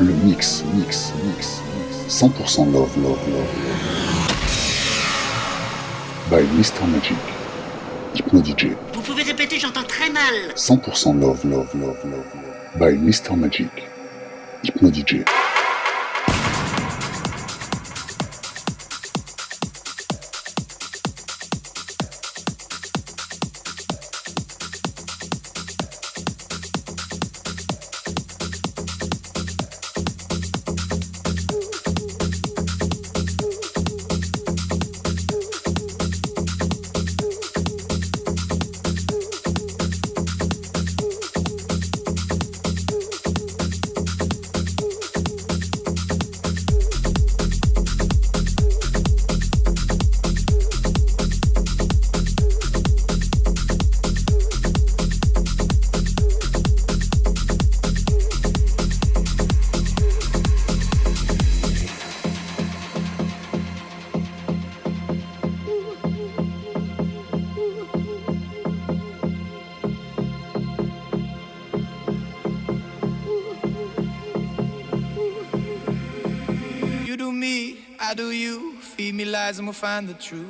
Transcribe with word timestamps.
Le 0.00 0.14
mix, 0.24 0.64
mix, 0.76 1.12
mix, 1.26 1.60
mix. 1.76 2.22
100% 2.22 2.72
love, 2.72 2.96
love, 2.96 3.18
love. 3.28 3.46
By 6.30 6.42
Mr. 6.56 6.86
Magic. 6.86 7.18
Hypno 8.14 8.40
DJ. 8.42 8.68
Vous 8.94 9.02
pouvez 9.02 9.24
répéter, 9.24 9.58
j'entends 9.58 9.82
très 9.82 10.08
mal. 10.08 10.54
100% 10.56 11.20
love, 11.20 11.44
love, 11.44 11.68
love, 11.74 11.98
love. 12.04 12.24
By 12.76 12.96
Mr. 12.96 13.36
Magic. 13.36 13.68
Hypno 14.64 14.90
DJ. 14.90 15.22
Find 79.80 80.06
the 80.06 80.12
truth. 80.12 80.49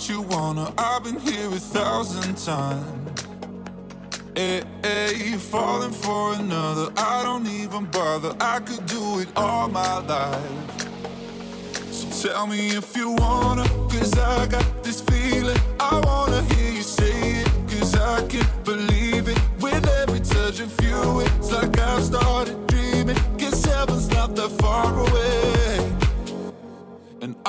What 0.00 0.08
you 0.08 0.22
wanna. 0.22 0.72
I've 0.78 1.04
been 1.04 1.20
here 1.20 1.48
a 1.48 1.58
thousand 1.58 2.38
times. 2.38 3.26
Eh, 4.34 4.40
eh, 4.40 4.64
hey, 4.82 5.14
hey, 5.14 5.36
falling 5.36 5.90
for 5.90 6.32
another. 6.34 6.90
I 6.96 7.22
don't 7.22 7.46
even 7.46 7.84
bother. 7.86 8.34
I 8.40 8.60
could 8.60 8.86
do 8.86 9.20
it 9.20 9.28
all 9.36 9.68
my 9.68 9.98
life. 9.98 11.92
So 11.92 12.28
tell 12.28 12.46
me 12.46 12.70
if 12.70 12.96
you 12.96 13.10
wanna, 13.10 13.68
cause 13.90 14.18
I 14.18 14.46
got 14.46 14.69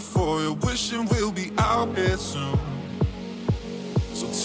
for 0.00 0.40
you, 0.40 0.54
wishing 0.54 1.06
we'll 1.06 1.32
be 1.32 1.50
out 1.58 1.96
here 1.96 2.16
soon. 2.16 2.75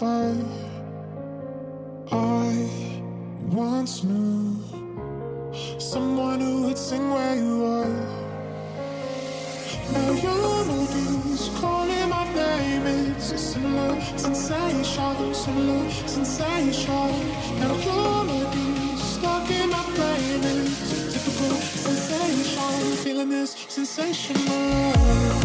the. 0.00 0.44
I 2.10 2.68
once 3.50 4.02
knew 4.04 4.56
someone 5.78 6.40
who 6.40 6.62
would 6.62 6.78
sing 6.78 7.10
where 7.10 7.36
you 7.36 7.64
are. 7.64 8.24
Now 9.92 10.10
your 10.12 10.64
melodies 10.66 11.48
calling 11.60 12.08
my 12.08 12.24
name. 12.34 12.86
It's 13.16 13.32
a 13.32 13.38
similar 13.38 14.00
sensation, 14.16 15.34
similar 15.34 15.90
sensation. 15.90 17.10
Now 17.60 17.74
your 17.88 18.24
melodies 18.24 19.02
stuck 19.02 19.50
in 19.50 19.70
my 19.70 19.84
brain. 19.96 20.40
It's 20.42 20.92
a 20.92 21.12
typical 21.12 21.56
sensation, 21.86 22.96
feeling 23.04 23.28
this 23.30 23.54
sensational. 23.68 25.43